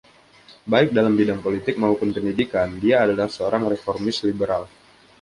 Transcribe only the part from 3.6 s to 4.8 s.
reformis liberal.